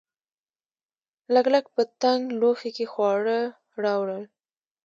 [1.33, 3.39] لګلګ په تنګ لوښي کې خواړه
[3.83, 4.23] راوړل.